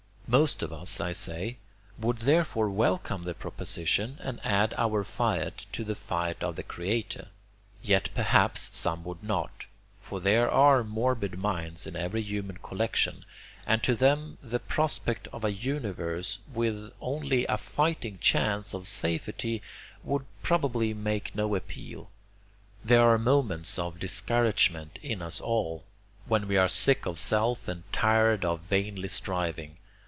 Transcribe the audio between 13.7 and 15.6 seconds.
to them the prospect of a